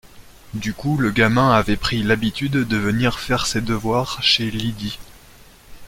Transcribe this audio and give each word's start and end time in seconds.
Du 0.55 0.73
coup 0.73 0.97
le 0.97 1.11
gamin 1.11 1.51
avait 1.51 1.75
pris 1.77 2.01
l’habitude 2.01 2.53
de 2.53 2.77
venir 2.77 3.19
faire 3.19 3.45
ses 3.45 3.61
devoirs 3.61 4.17
chez 4.23 4.49
Lydie. 4.49 4.97